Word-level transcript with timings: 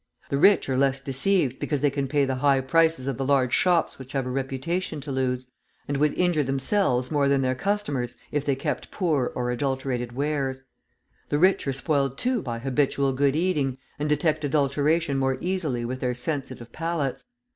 The 0.29 0.37
rich 0.39 0.67
are 0.67 0.79
less 0.79 0.99
deceived, 0.99 1.59
because 1.59 1.81
they 1.81 1.91
can 1.91 2.07
pay 2.07 2.25
the 2.25 2.37
high 2.37 2.59
prices 2.61 3.05
of 3.05 3.17
the 3.19 3.23
large 3.23 3.53
shops 3.53 3.99
which 3.99 4.13
have 4.13 4.25
a 4.25 4.31
reputation 4.31 4.99
to 5.01 5.11
lose, 5.11 5.45
and 5.87 5.97
would 5.97 6.17
injure 6.17 6.41
themselves 6.41 7.11
more 7.11 7.29
than 7.29 7.43
their 7.43 7.53
customers 7.53 8.15
if 8.31 8.43
they 8.43 8.55
kept 8.55 8.89
poor 8.89 9.31
or 9.35 9.51
adulterated 9.51 10.13
wares; 10.13 10.63
the 11.29 11.37
rich 11.37 11.67
are 11.67 11.71
spoiled, 11.73 12.17
too, 12.17 12.41
by 12.41 12.57
habitual 12.57 13.13
good 13.13 13.35
eating, 13.35 13.77
and 13.99 14.09
detect 14.09 14.43
adulteration 14.43 15.19
more 15.19 15.37
easily 15.39 15.85
with 15.85 15.99
their 15.99 16.15
sensitive 16.15 16.71
palates. 16.71 17.25